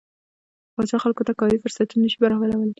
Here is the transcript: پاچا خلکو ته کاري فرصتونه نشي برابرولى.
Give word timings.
پاچا 0.73 0.97
خلکو 1.03 1.21
ته 1.27 1.33
کاري 1.39 1.57
فرصتونه 1.63 2.01
نشي 2.03 2.17
برابرولى. 2.23 2.67